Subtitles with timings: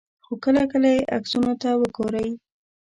[0.25, 2.29] خو کله کله یې عکسونو ته وګورئ.